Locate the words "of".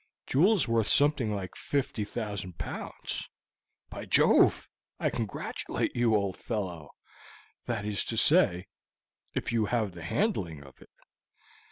10.63-10.81